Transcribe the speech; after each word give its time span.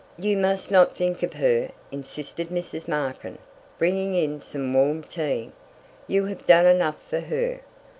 "You 0.17 0.35
must 0.35 0.71
not 0.71 0.91
think 0.91 1.21
of 1.21 1.33
her," 1.33 1.69
insisted 1.91 2.47
Mrs. 2.49 2.87
Markin, 2.87 3.37
bringing 3.77 4.15
in 4.15 4.39
some 4.39 4.73
warm 4.73 5.03
tea. 5.03 5.51
"You 6.07 6.25
have 6.25 6.47
done 6.47 6.65
enough 6.65 6.99
for 7.07 7.19
her. 7.19 7.59